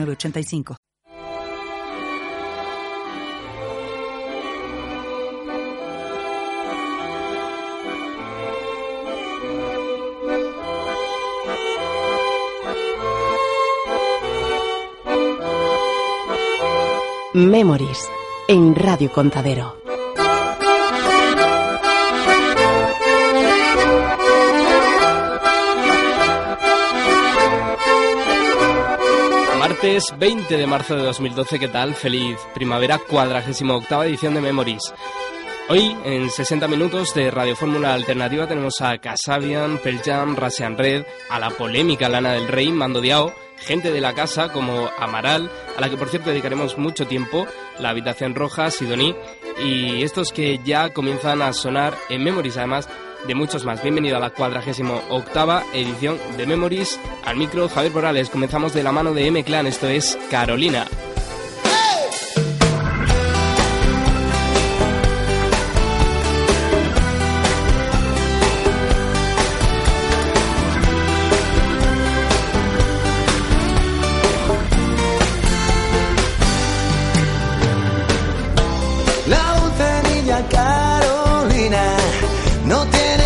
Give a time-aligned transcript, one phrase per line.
[0.00, 0.76] 85
[17.34, 18.08] Memories
[18.48, 19.81] en Radio Contadero.
[29.82, 31.96] Martes 20 de marzo de 2012, ¿qué tal?
[31.96, 34.94] Feliz primavera, cuadragésima octava edición de Memories.
[35.68, 41.04] Hoy, en 60 minutos de Radio Fórmula Alternativa, tenemos a Casabian, Pearl Jam, Russian Red,
[41.28, 45.80] a la polémica Lana del Rey, Mando Diao, gente de la casa como Amaral, a
[45.80, 47.48] la que por cierto dedicaremos mucho tiempo,
[47.80, 49.16] La Habitación Roja, Sidoní,
[49.64, 52.88] y estos que ya comienzan a sonar en Memories, además
[53.26, 53.82] de muchos más.
[53.82, 56.98] Bienvenido a la cuadragésimo octava edición de Memories.
[57.24, 58.30] Al micro, Javier Morales.
[58.30, 60.86] Comenzamos de la mano de M-Clan, esto es Carolina.
[82.84, 83.21] No tiene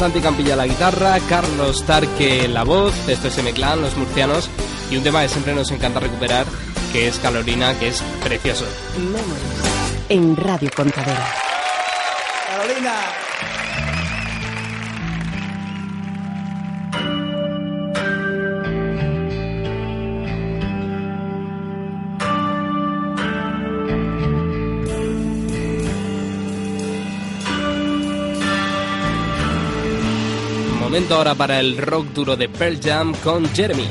[0.00, 4.48] Santi Campilla la guitarra, Carlos Tarque la voz, esto es M-Clan, los murcianos,
[4.90, 6.46] y un tema que siempre nos encanta recuperar,
[6.90, 8.64] que es Calorina, que es precioso.
[10.08, 11.34] En Radio Contadera.
[12.46, 12.94] Carolina.
[31.08, 33.88] Ahora para el rock duro de Pearl Jam con Jeremy.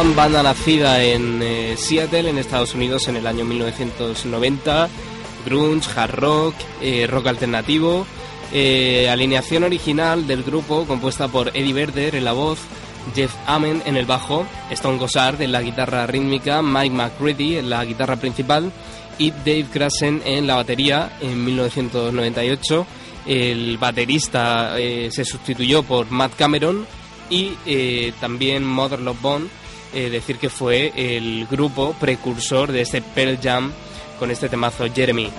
[0.00, 4.88] Banda nacida en eh, Seattle, en Estados Unidos, en el año 1990.
[5.44, 8.06] Grunge, hard rock, eh, rock alternativo.
[8.52, 12.58] eh, alineación original del grupo compuesta por Eddie Vedder en la voz,
[13.14, 17.84] Jeff Amen en el bajo, Stone Gossard en la guitarra rítmica, Mike McCready en la
[17.84, 18.72] guitarra principal
[19.18, 22.86] y Dave Grassen en la batería en 1998.
[23.26, 26.86] El baterista se sustituyó por Matt Cameron
[27.28, 27.52] y
[28.18, 29.59] también Mother Love Bone,
[29.92, 33.72] eh, decir que fue el grupo precursor de este Pearl Jam
[34.18, 35.30] con este temazo Jeremy.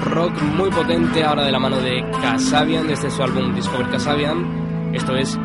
[0.00, 4.94] rock muy potente ahora de la mano de Casabian desde su álbum Discover Casabian.
[4.94, 5.38] Esto es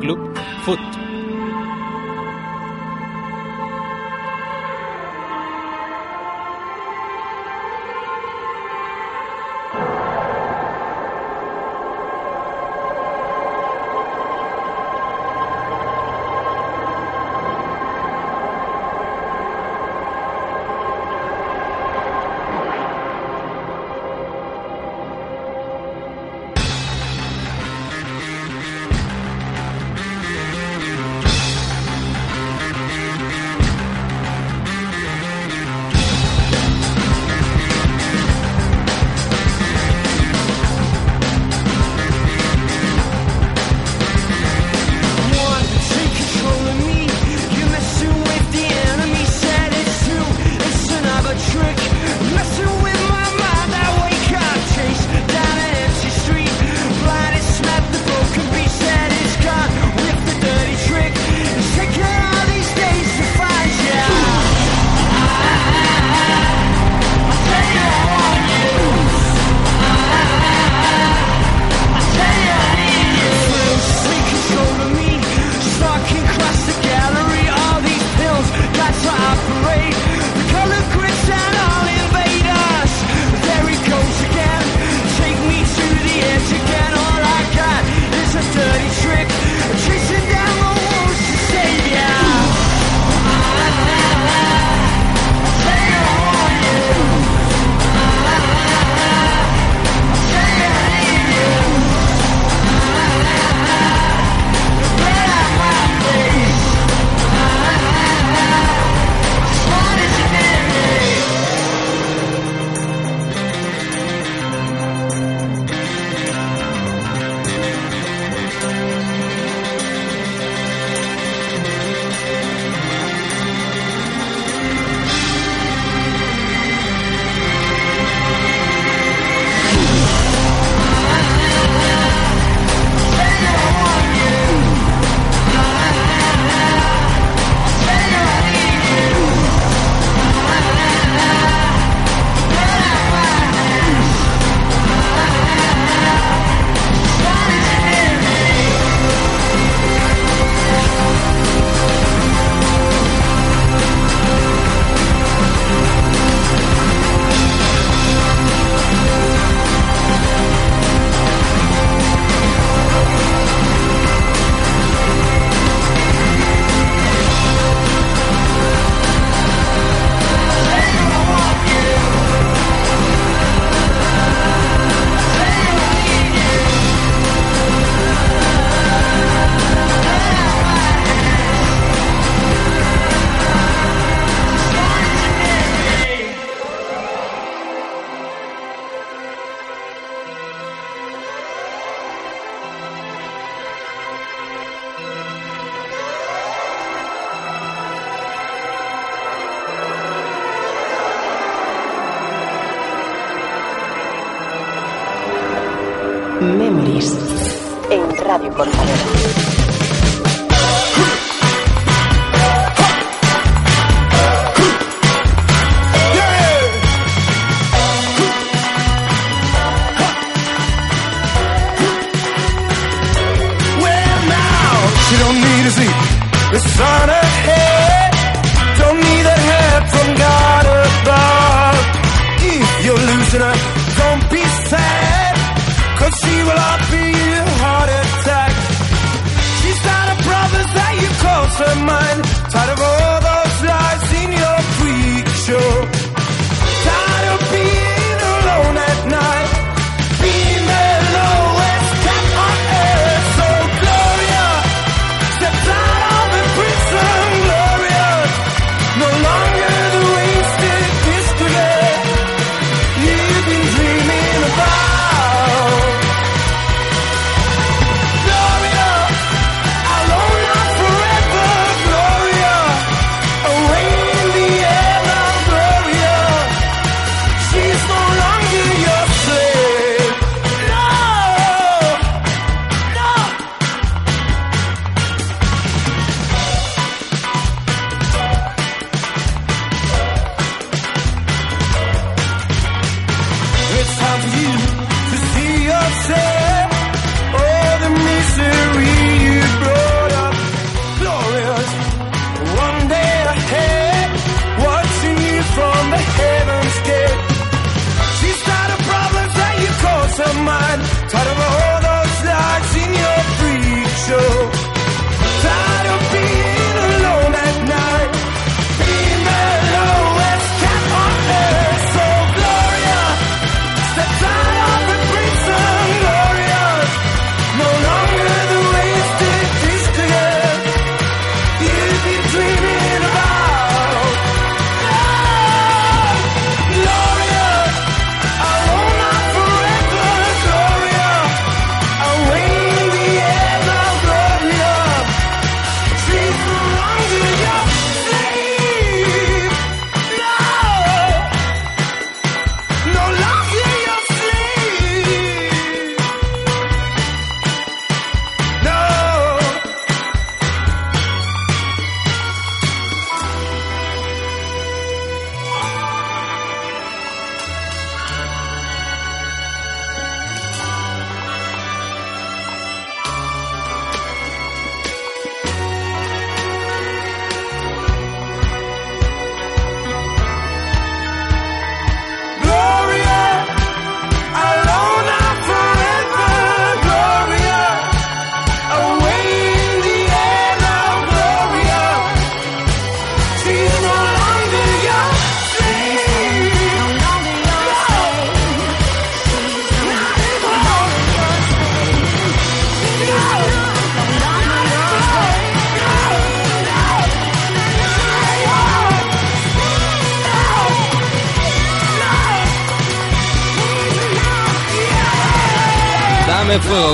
[0.00, 0.18] Club
[0.64, 1.07] Foot.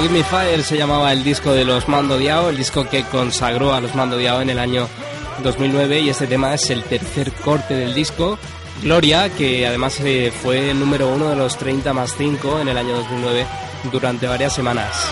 [0.04, 3.72] Give Me Fire se llamaba el disco de los Mando Diao, el disco que consagró
[3.72, 4.86] a los Mando Diao en el año
[5.42, 8.38] 2009 y este tema es el tercer corte del disco.
[8.82, 12.76] Gloria, que además eh, fue el número uno de los 30 más 5 en el
[12.76, 13.46] año 2009
[13.90, 15.08] durante varias semanas.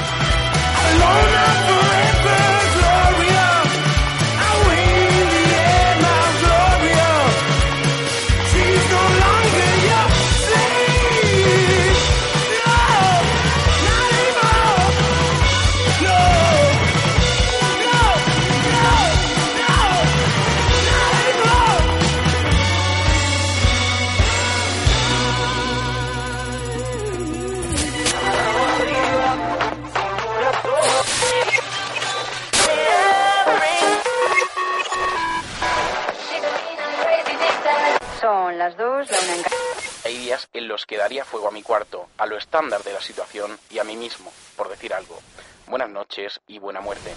[41.03, 44.31] Daría fuego a mi cuarto, a lo estándar de la situación y a mí mismo,
[44.57, 45.19] por decir algo.
[45.67, 47.13] Buenas noches y buena muerte.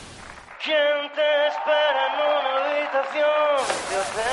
[0.63, 4.24] ¿Quién te espera en una habitación de hotel?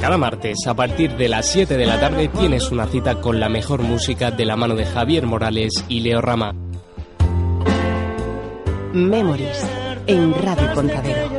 [0.00, 3.48] Cada martes, a partir de las 7 de la tarde, tienes una cita con la
[3.48, 6.52] mejor música de la mano de Javier Morales y Leo Rama.
[8.92, 9.66] Memories
[10.06, 11.30] en Radio Contadero.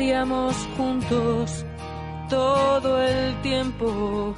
[0.00, 1.66] Estaríamos juntos
[2.30, 4.34] todo el tiempo.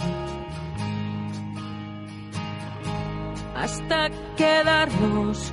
[3.55, 5.53] Hasta quedarnos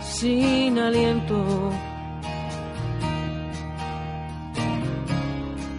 [0.00, 1.72] sin aliento.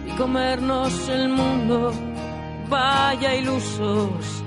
[0.06, 1.92] Y comernos el mundo
[2.68, 4.44] vaya ilusos.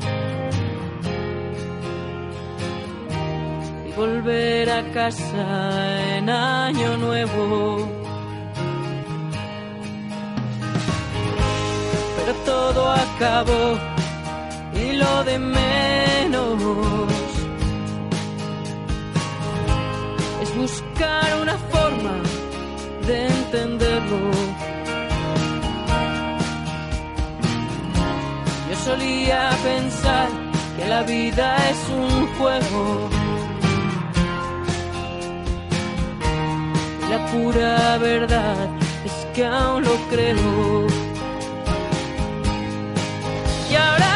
[3.87, 8.02] Y volver a casa en año nuevo
[12.25, 13.77] pero todo acabó
[14.73, 16.63] y lo de menos
[20.41, 22.15] es buscar una forma
[23.07, 24.31] de entenderlo.
[28.69, 30.29] Yo solía pensar
[30.77, 33.09] que la vida es un juego.
[37.09, 38.69] La pura verdad
[39.05, 40.92] es que aún lo creo.
[43.73, 44.12] Y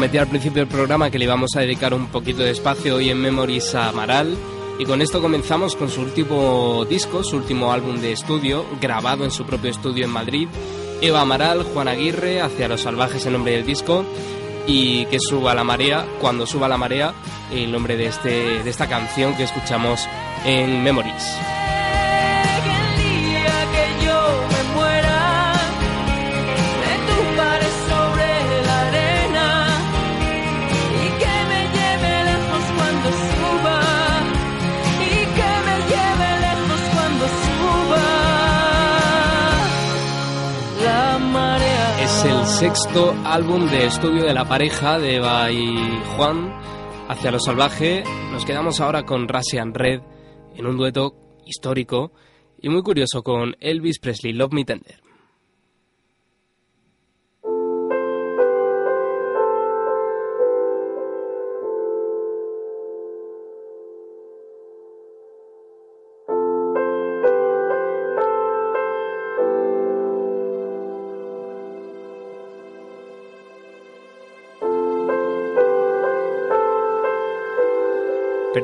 [0.00, 3.10] prometí al principio del programa que le íbamos a dedicar un poquito de espacio hoy
[3.10, 4.34] en Memories a Amaral.
[4.78, 9.30] Y con esto comenzamos con su último disco, su último álbum de estudio, grabado en
[9.30, 10.48] su propio estudio en Madrid.
[11.02, 14.06] Eva Amaral, Juan Aguirre, Hacia los Salvajes, el nombre del disco.
[14.66, 17.12] Y que suba la marea, cuando suba la marea,
[17.52, 20.08] el nombre de, este, de esta canción que escuchamos
[20.46, 21.36] en Memories.
[42.74, 45.74] Sexto álbum de estudio de la pareja de Eva y
[46.14, 46.52] Juan,
[47.08, 48.04] Hacia lo Salvaje.
[48.30, 50.02] Nos quedamos ahora con Russian Red
[50.54, 52.12] en un dueto histórico
[52.60, 55.09] y muy curioso con Elvis Presley, Love Me Tender.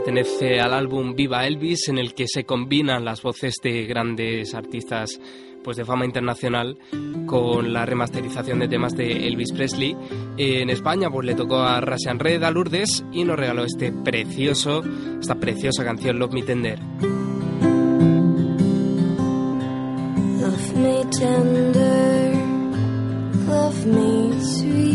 [0.07, 5.21] Pertenece al álbum Viva Elvis, en el que se combinan las voces de grandes artistas
[5.65, 6.79] pues de fama internacional
[7.27, 9.97] con la remasterización de temas de Elvis Presley.
[10.37, 14.85] En España pues le tocó a Russian Red, a Lourdes, y nos regaló este precioso,
[15.19, 16.79] esta preciosa canción Love Me Tender.
[20.41, 22.33] Love me tender,
[23.49, 24.86] love me sweet,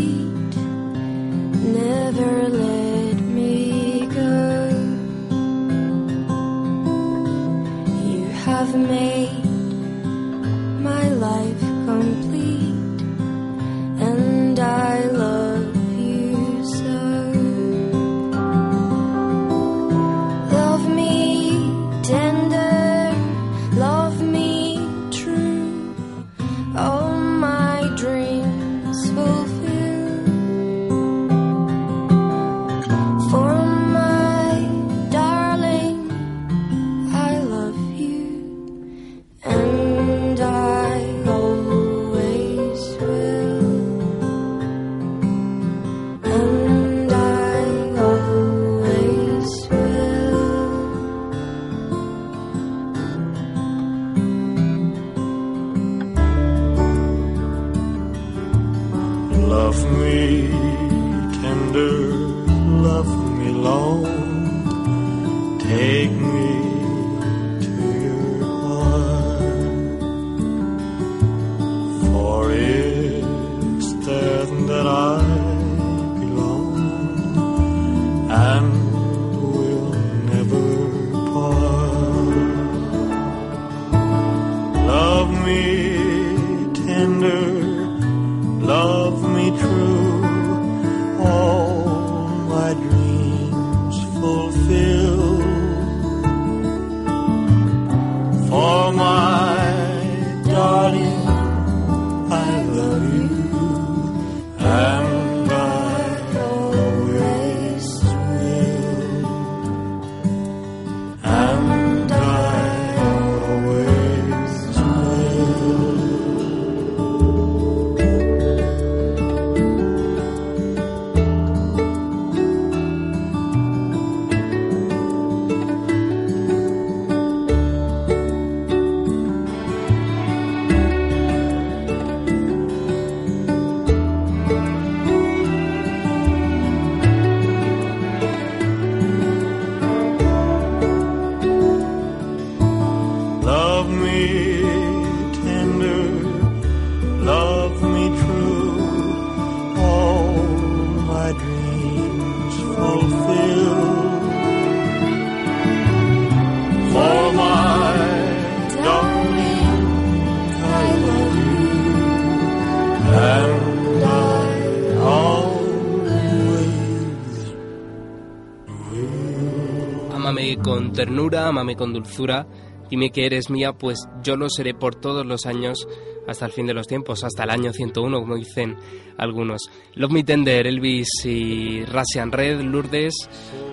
[170.92, 172.46] ternura, ámame con dulzura.
[172.90, 175.88] Dime que eres mía, pues yo lo seré por todos los años
[176.26, 178.76] hasta el fin de los tiempos, hasta el año 101, como dicen
[179.16, 179.62] algunos.
[179.94, 183.14] Love Me Tender, Elvis y Russian Red, Lourdes,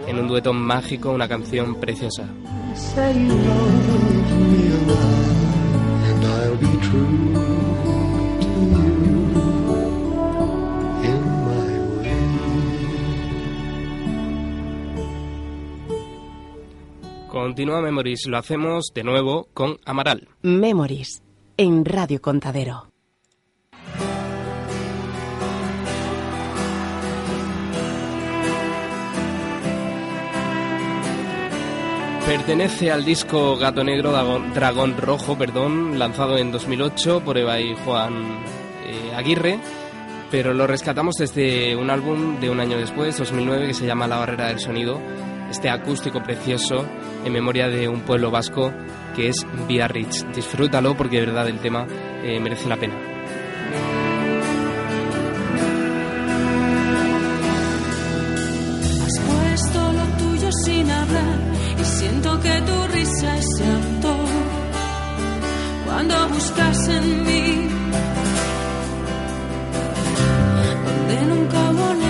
[0.07, 2.29] en un dueto mágico, una canción preciosa.
[17.59, 20.29] Continúa Memories, lo hacemos de nuevo con Amaral.
[20.43, 21.21] Memories
[21.57, 22.87] en Radio Contadero.
[32.25, 34.13] Pertenece al disco Gato Negro
[34.53, 38.41] Dragón, Rojo, perdón, lanzado en 2008 por Eva y Juan
[38.87, 39.59] eh, Aguirre,
[40.31, 44.15] pero lo rescatamos desde un álbum de un año después, 2009, que se llama La
[44.15, 45.01] Barrera del Sonido,
[45.49, 46.85] este acústico precioso
[47.25, 48.71] en memoria de un pueblo vasco
[49.15, 50.25] que es Biarritz.
[50.33, 51.85] Disfrútalo porque de verdad el tema
[52.23, 52.95] eh, merece la pena.
[59.05, 61.39] Has puesto lo tuyo sin hablar
[61.79, 64.27] y siento que tu risa es actor.
[65.85, 67.67] Cuando buscas en mí,
[70.85, 72.08] donde nunca hubo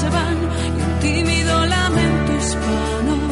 [0.00, 0.38] se van
[0.78, 3.29] y un tímido lamento hispano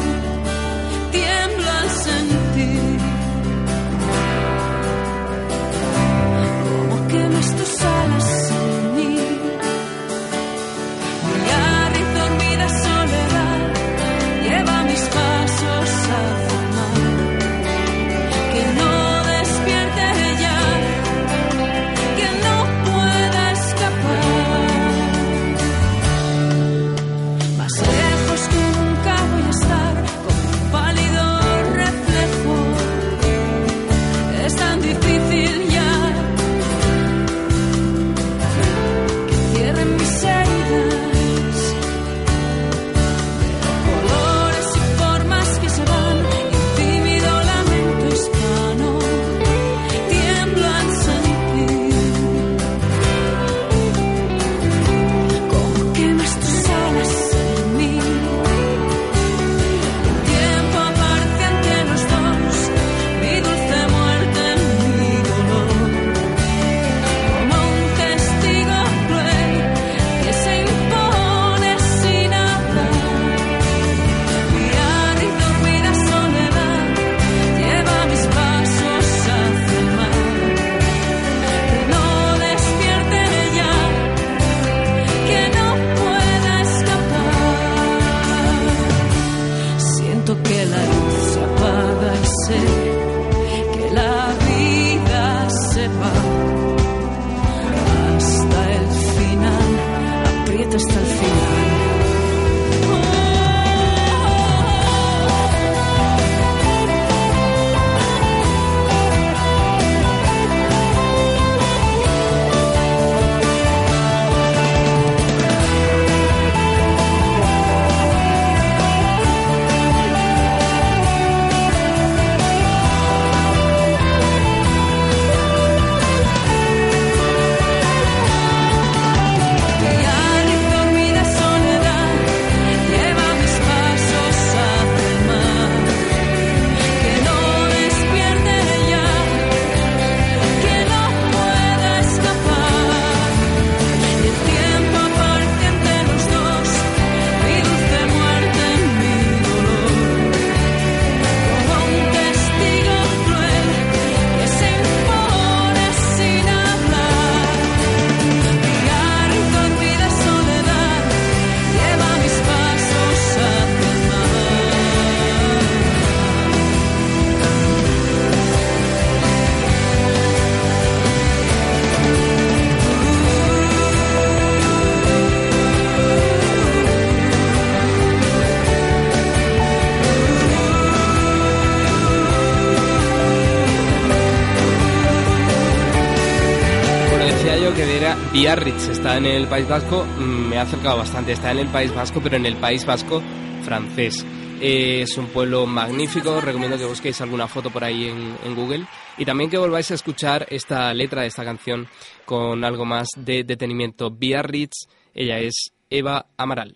[187.69, 191.51] Yo que era Biarritz, está en el País Vasco, mm, me ha acercado bastante, está
[191.51, 193.21] en el País Vasco, pero en el País Vasco
[193.63, 194.25] francés.
[194.59, 198.87] Es un pueblo magnífico, recomiendo que busquéis alguna foto por ahí en, Google
[199.19, 201.87] y también que volváis a escuchar esta letra de esta canción
[202.25, 204.09] con algo más de detenimiento.
[204.09, 206.75] Biarritz, ella es Eva Amaral.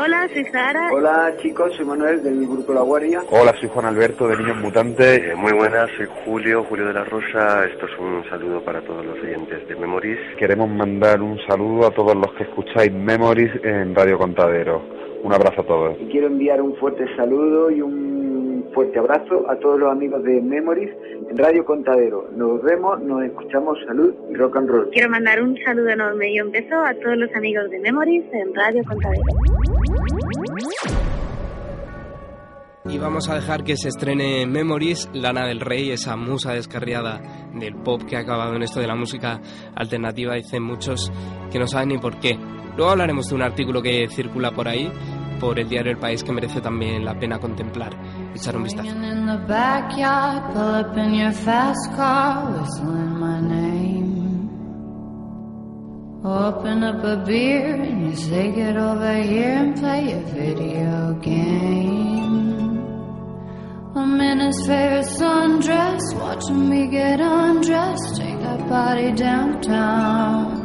[0.00, 0.90] Hola, soy Sara.
[0.92, 3.20] Hola chicos, soy Manuel del grupo La Guardia.
[3.30, 5.18] Hola, soy Juan Alberto de Niños Mutantes.
[5.18, 7.66] Eh, muy buenas, soy Julio, Julio de la Rosa.
[7.66, 10.20] Esto es un saludo para todos los oyentes de Memories.
[10.38, 14.82] Queremos mandar un saludo a todos los que escucháis Memories en Radio Contadero.
[15.24, 15.96] Un abrazo a todos.
[16.00, 18.17] Y quiero enviar un fuerte saludo y un
[18.78, 20.90] fuerte abrazo a todos los amigos de Memories
[21.28, 22.28] en Radio Contadero.
[22.36, 24.90] Nos vemos, nos escuchamos, salud y rock and roll.
[24.90, 28.54] Quiero mandar un saludo enorme y un beso a todos los amigos de Memories en
[28.54, 29.22] Radio Contadero.
[32.88, 37.20] Y vamos a dejar que se estrene Memories, Lana del Rey, esa musa descarriada
[37.54, 39.40] del pop que ha acabado en esto de la música
[39.74, 40.36] alternativa.
[40.36, 41.10] Dicen muchos
[41.50, 42.38] que no saben ni por qué.
[42.76, 44.88] Luego hablaremos de un artículo que circula por ahí,
[45.38, 47.92] por el diario El País, que merece también la pena contemplar.
[48.34, 48.90] Echar un vistazo.
[56.24, 61.78] Open up a beer and you say get over here and play a video game.
[63.94, 70.57] I'm in his favorite sundress, watching me get undressed, take that body downtown.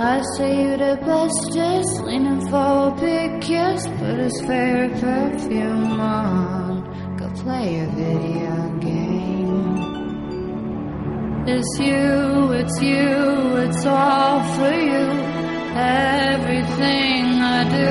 [0.00, 7.16] I say you the bestest, leaning for a big kiss, put his favorite perfume on,
[7.16, 9.88] go play a video game.
[11.48, 15.04] It's you, it's you, it's all for you.
[15.74, 17.90] Everything I do,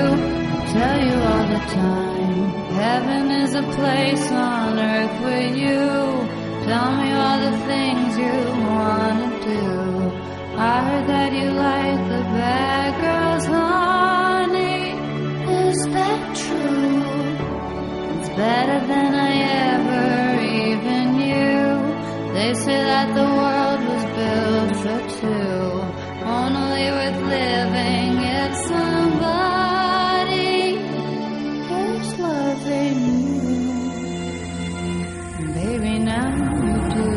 [0.55, 2.49] I tell you all the time.
[2.71, 6.23] Heaven is a place on earth with you.
[6.67, 9.77] Tell me all the things you wanna do.
[10.59, 14.89] I heard that you like the bad girls, honey.
[15.69, 17.03] Is that true?
[18.17, 19.33] It's better than I
[19.69, 21.77] ever even knew.
[22.33, 25.61] They say that the world was built for two.
[26.25, 30.57] Only with living if somebody
[31.85, 32.99] is loving
[33.45, 33.69] you.
[35.53, 36.33] Baby, now
[36.65, 37.16] you do.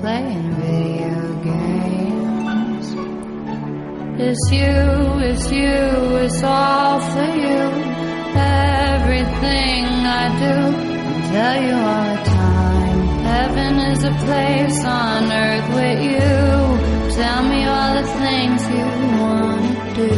[0.00, 2.86] Playing video games.
[4.18, 4.80] It's you,
[5.28, 7.60] it's you, it's all for you.
[8.32, 9.84] Everything
[10.22, 10.56] I do,
[11.04, 13.00] I tell you all the time.
[13.34, 16.32] Heaven is a place on earth with you.
[17.20, 18.86] Tell me all the things you
[19.20, 20.14] wanna do.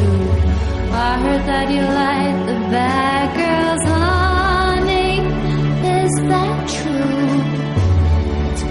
[0.95, 5.19] I heard that you like the bad girls, honey.
[5.99, 6.92] Is that true?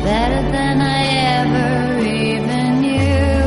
[0.03, 1.01] Better than I
[1.39, 3.41] ever even knew.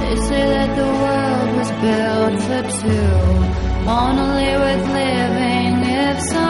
[0.00, 3.12] They say that the world was built for two.
[3.86, 6.49] Only with living if somebody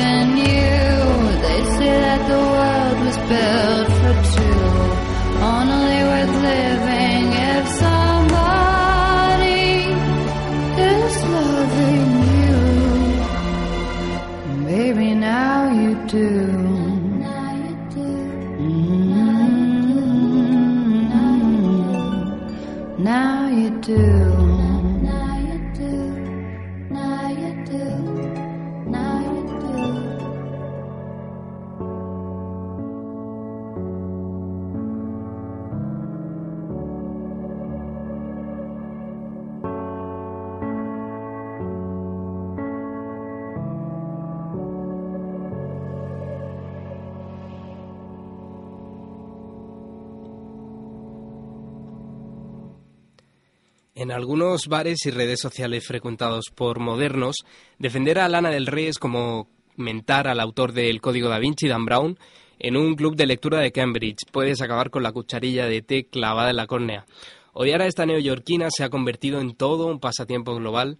[54.11, 57.37] En algunos bares y redes sociales frecuentados por modernos,
[57.79, 59.47] defender a Lana del Rey es como
[59.77, 62.19] mentar al autor del Código da Vinci, Dan Brown,
[62.59, 64.25] en un club de lectura de Cambridge.
[64.29, 67.05] Puedes acabar con la cucharilla de té clavada en la córnea.
[67.53, 70.97] Odiar a esta neoyorquina se ha convertido en todo un pasatiempo global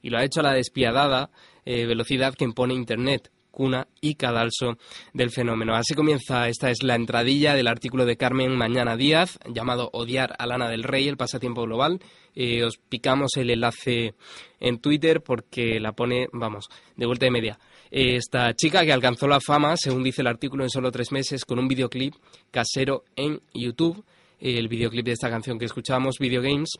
[0.00, 1.28] y lo ha hecho a la despiadada
[1.66, 4.78] eh, velocidad que impone Internet, cuna y cadalso
[5.12, 5.74] del fenómeno.
[5.74, 10.46] Así comienza, esta es la entradilla del artículo de Carmen Mañana Díaz, llamado Odiar a
[10.46, 12.00] Lana del Rey, el pasatiempo global.
[12.36, 14.14] Os picamos el enlace
[14.60, 17.58] en Twitter porque la pone, vamos, de vuelta y media.
[17.90, 21.58] Esta chica que alcanzó la fama, según dice el artículo, en solo tres meses con
[21.58, 22.14] un videoclip
[22.50, 24.04] casero en YouTube.
[24.40, 26.70] El videoclip de esta canción que escuchábamos, Video Games.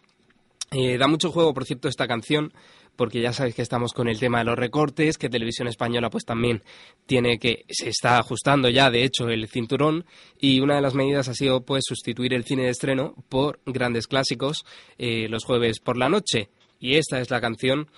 [0.72, 2.52] Eh, da mucho juego, por cierto, esta canción,
[2.96, 6.24] porque ya sabéis que estamos con el tema de los recortes, que Televisión Española pues
[6.24, 6.62] también
[7.06, 10.04] tiene que, se está ajustando ya, de hecho, el cinturón,
[10.40, 14.06] y una de las medidas ha sido pues sustituir el cine de estreno por grandes
[14.06, 14.64] clásicos
[14.98, 16.50] eh, los jueves por la noche.
[16.78, 17.88] Y esta es la canción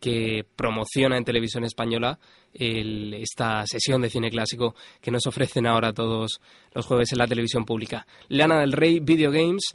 [0.00, 2.18] que promociona en televisión española
[2.52, 6.40] esta sesión de cine clásico que nos ofrecen ahora todos
[6.72, 8.06] los jueves en la televisión pública.
[8.28, 9.74] Lana del Rey, Video Games.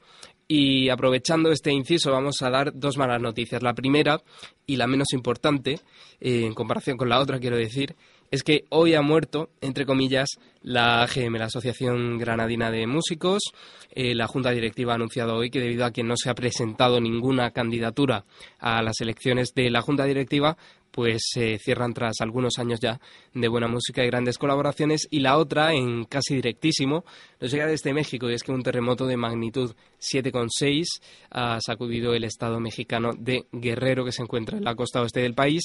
[0.51, 3.61] Y aprovechando este inciso, vamos a dar dos malas noticias.
[3.61, 4.19] La primera,
[4.65, 5.79] y la menos importante,
[6.19, 7.95] eh, en comparación con la otra, quiero decir,
[8.31, 10.27] es que hoy ha muerto, entre comillas,
[10.63, 13.43] la AGM, la Asociación Granadina de Músicos.
[13.91, 16.99] Eh, la Junta Directiva ha anunciado hoy que debido a que no se ha presentado
[16.99, 18.25] ninguna candidatura
[18.57, 20.57] a las elecciones de la Junta Directiva,
[20.91, 22.99] pues se cierran tras algunos años ya
[23.33, 25.07] de buena música y grandes colaboraciones.
[25.11, 27.05] Y la otra, en casi directísimo,
[27.39, 30.85] nos llega desde México y es que un terremoto de magnitud 7,6
[31.31, 35.33] ha sacudido el estado mexicano de Guerrero, que se encuentra en la costa oeste del
[35.33, 35.63] país,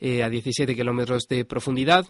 [0.00, 2.06] eh, a 17 kilómetros de profundidad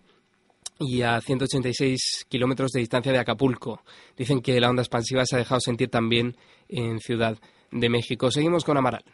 [0.79, 3.83] y a 186 kilómetros de distancia de Acapulco.
[4.17, 6.37] Dicen que la onda expansiva se ha dejado sentir también
[6.69, 7.39] en Ciudad
[7.71, 8.31] de México.
[8.31, 9.05] Seguimos con Amaral.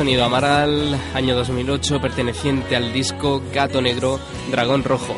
[0.00, 4.18] Sonido Amaral, año 2008, perteneciente al disco Gato Negro,
[4.50, 5.14] Dragón Rojo.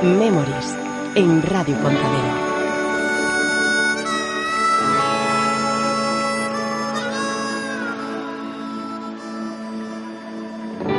[0.00, 0.76] Memories
[1.16, 2.52] en Radio Contadero.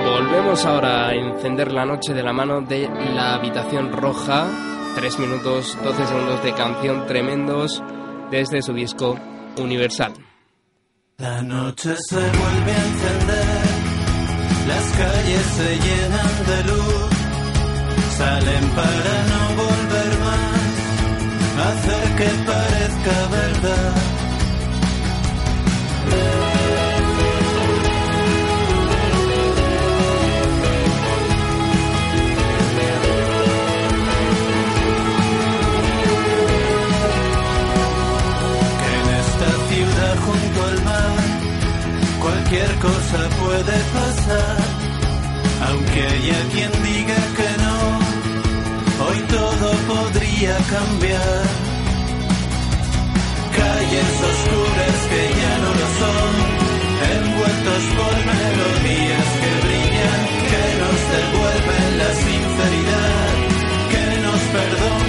[0.04, 4.73] Volvemos ahora a encender la noche de la mano de la habitación roja.
[4.96, 7.82] 3 minutos 12 segundos de canción tremendos
[8.30, 9.20] desde su disco
[9.58, 10.14] Universal.
[11.18, 13.46] La noche se vuelve a encender,
[14.68, 17.10] las calles se llenan de luz,
[18.18, 20.72] salen para no volver más,
[21.68, 24.14] hacer que parezca verdad.
[42.54, 44.58] Cualquier cosa puede pasar,
[45.70, 47.78] aunque haya quien diga que no,
[49.06, 51.44] hoy todo podría cambiar.
[53.58, 56.34] Calles oscuras que ya no lo son,
[57.16, 63.34] envueltos por melodías que brillan, que nos devuelven la sinceridad,
[63.92, 65.03] que nos perdonan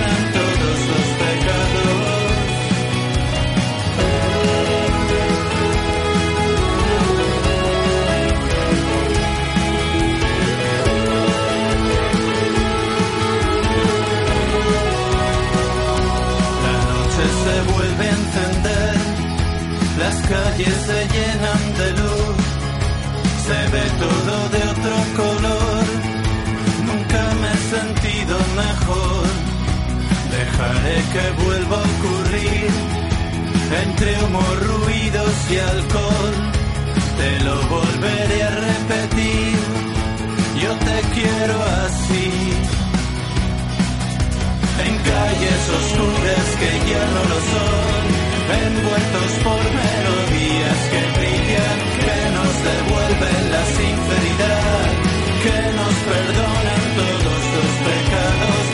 [20.56, 22.44] calles se llenan de luz,
[23.46, 25.84] se ve todo de otro color,
[26.86, 29.26] nunca me he sentido mejor,
[30.30, 32.70] dejaré que vuelva a ocurrir,
[33.84, 36.34] entre humo, ruidos y alcohol,
[37.18, 39.58] te lo volveré a repetir,
[40.62, 42.30] yo te quiero así.
[44.86, 48.13] En calles oscuras que ya no lo son,
[48.52, 54.84] envueltos por melodías que brillan, que nos devuelven la sinceridad,
[55.44, 58.64] que nos perdonan todos los pecados,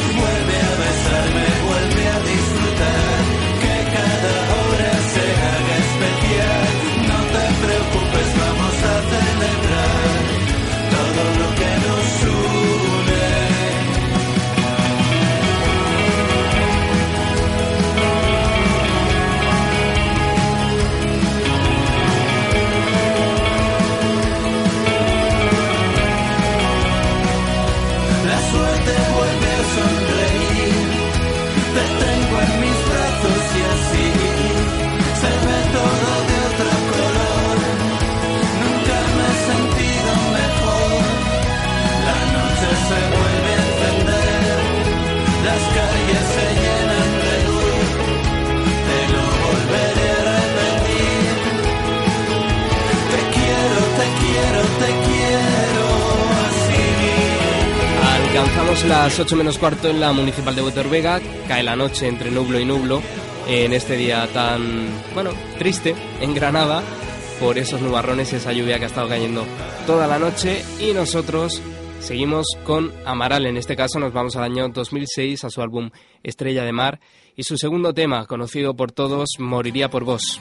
[58.41, 62.59] Alcanzamos las 8 menos cuarto en la municipal de Vega, cae la noche entre nublo
[62.59, 63.03] y nublo,
[63.47, 66.83] en este día tan, bueno, triste en Granada,
[67.39, 69.45] por esos nubarrones y esa lluvia que ha estado cayendo
[69.87, 71.61] toda la noche, y nosotros
[72.01, 75.91] seguimos con Amaral, en este caso nos vamos al año 2006, a su álbum
[76.23, 76.99] Estrella de Mar,
[77.37, 80.41] y su segundo tema, conocido por todos, Moriría por vos.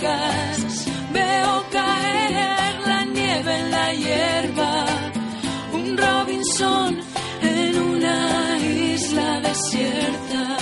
[0.00, 4.86] Veo caer la nieve en la hierba.
[5.72, 7.00] Un Robinson
[7.42, 10.56] en una isla desierta.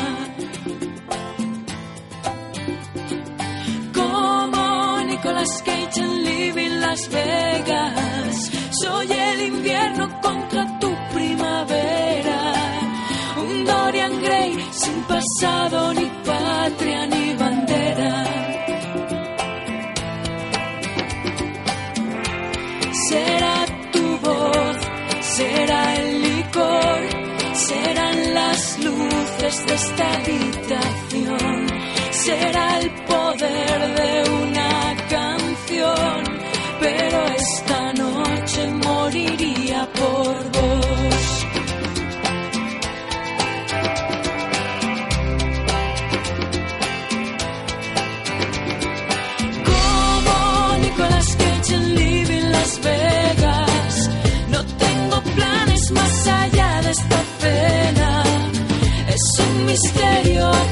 [3.93, 12.41] Como Nicolas Cage en Living Las Vegas, soy el invierno contra tu primavera.
[13.37, 16.06] Un Dorian Gray sin pasado, ni
[29.47, 30.96] luces de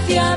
[0.05, 0.34] hacia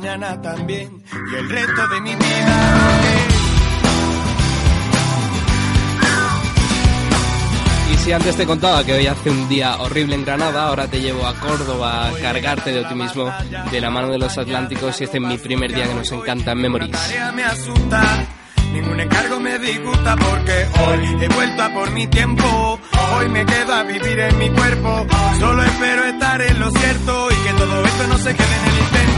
[0.00, 3.00] mañana también y el resto de mi vida.
[7.92, 11.00] Y si antes te contaba que hoy hace un día horrible en Granada, ahora te
[11.00, 13.28] llevo a Córdoba a cargarte de optimismo
[13.72, 16.52] de la mano de los Atlánticos y este es mi primer día que nos encanta
[16.52, 17.14] en Memories.
[18.72, 22.78] ningún encargo me disgusta porque hoy he vuelto a por mi tiempo.
[23.16, 25.06] Hoy me quedo a vivir en mi cuerpo,
[25.40, 28.78] solo espero estar en lo cierto y que todo esto no se quede en el
[28.78, 29.17] intento.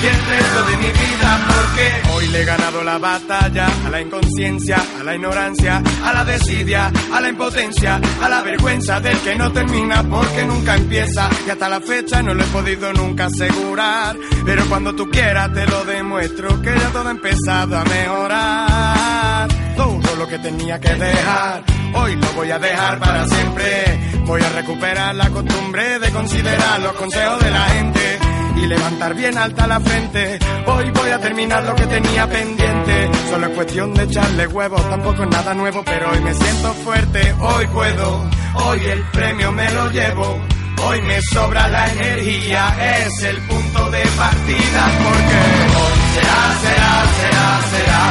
[0.00, 4.00] y el resto de mi vida porque hoy le he ganado la batalla a la
[4.00, 9.34] inconsciencia, a la ignorancia, a la desidia, a la impotencia, a la vergüenza del que
[9.34, 14.16] no termina porque nunca empieza y hasta la fecha no lo he podido nunca asegurar.
[14.44, 19.48] Pero cuando tú quieras te lo demuestro que ya todo ha empezado a mejorar.
[19.76, 24.12] Todo lo que tenía que dejar hoy lo voy a dejar para siempre.
[24.26, 28.27] Voy a recuperar la costumbre de considerar los consejos de la gente
[28.62, 30.38] y levantar bien alta la frente.
[30.66, 33.10] Hoy voy a terminar lo que tenía pendiente.
[33.30, 37.34] Solo es cuestión de echarle huevos, tampoco es nada nuevo, pero hoy me siento fuerte,
[37.40, 40.40] hoy puedo, hoy el premio me lo llevo.
[40.80, 45.38] Hoy me sobra la energía, es el punto de partida porque
[45.76, 48.02] hoy será, será, será, será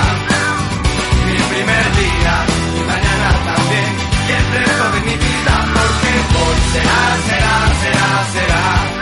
[1.27, 2.45] mi primer día
[2.75, 3.95] y mañana también
[4.27, 6.11] y el resto de mi vida porque
[6.43, 8.96] hoy será, será, será, será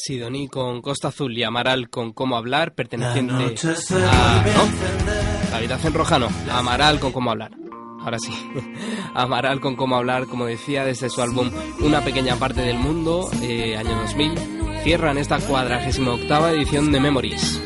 [0.00, 4.44] Sidoní con Costa Azul y Amaral con Cómo Hablar, perteneciente a...
[4.44, 5.56] ¿no?
[5.56, 7.50] Habitación roja no, Amaral con Cómo Hablar.
[8.00, 8.32] Ahora sí,
[9.14, 13.76] Amaral con Cómo Hablar, como decía, desde su álbum Una pequeña parte del mundo, eh,
[13.76, 14.34] año 2000,
[14.84, 17.60] cierran esta cuadragésima octava edición de Memories.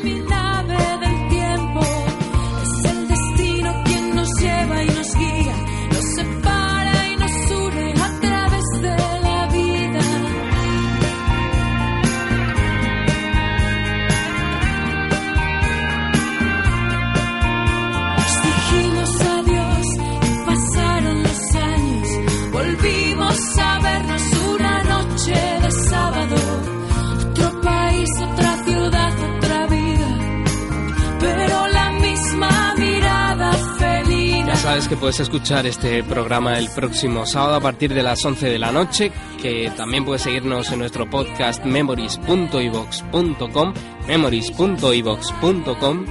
[34.73, 38.57] Sabes que puedes escuchar este programa el próximo sábado a partir de las 11 de
[38.57, 43.73] la noche, que también puedes seguirnos en nuestro podcast memories.ivox.com,
[44.07, 46.05] memories.ivox.com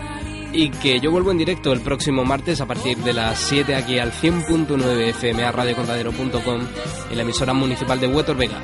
[0.52, 3.98] y que yo vuelvo en directo el próximo martes a partir de las 7 aquí
[3.98, 6.60] al 100.9 FM a radiocontadero.com
[7.10, 8.62] en la emisora municipal de Huetor Vega.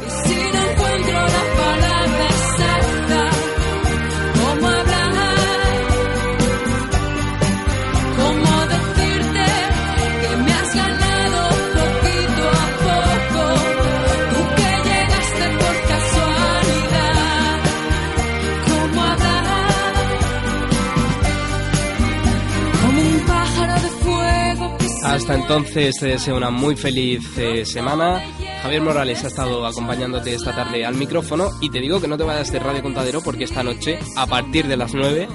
[25.19, 28.23] Hasta entonces te deseo una muy feliz eh, semana.
[28.63, 32.23] Javier Morales ha estado acompañándote esta tarde al micrófono y te digo que no te
[32.23, 35.27] vayas de Radio Contadero porque esta noche, a partir de las 9,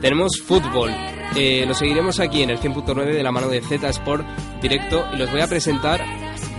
[0.00, 0.92] tenemos fútbol.
[1.34, 4.24] Eh, lo seguiremos aquí en el 100.9 de la mano de Z Sport
[4.62, 6.00] directo y los voy a presentar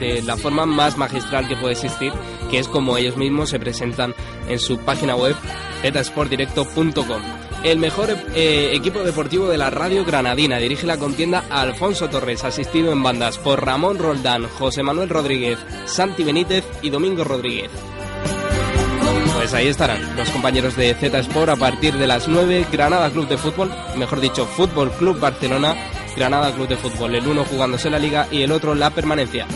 [0.01, 2.11] de la forma más magistral que puede existir,
[2.51, 4.13] que es como ellos mismos se presentan
[4.49, 5.37] en su página web
[5.89, 7.42] zsportdirecto.com.
[7.63, 12.91] El mejor eh, equipo deportivo de la radio granadina dirige la contienda Alfonso Torres, asistido
[12.91, 17.71] en bandas por Ramón Roldán, José Manuel Rodríguez, Santi Benítez y Domingo Rodríguez.
[19.33, 23.29] Pues ahí estarán los compañeros de Z Sport a partir de las 9, Granada Club
[23.29, 25.75] de Fútbol, mejor dicho, Fútbol Club Barcelona,
[26.17, 29.47] Granada Club de Fútbol, el uno jugándose la liga y el otro la permanencia.